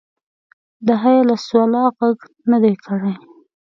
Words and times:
د 0.85 0.87
حی 1.01 1.15
علی 1.21 1.33
الصلواه 1.37 1.89
غږ 1.99 2.17
نه 2.51 2.57
دی 2.63 2.73
کړی. 2.85 3.13